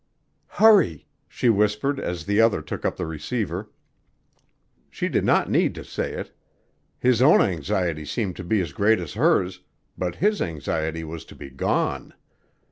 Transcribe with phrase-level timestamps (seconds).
[0.57, 3.69] "Hurry!" she whispered as the other took up the receiver.
[4.89, 6.31] She did not need to say it.
[6.99, 9.59] His own anxiety seemed to be as great as hers,
[9.95, 12.15] but his anxiety was to be gone.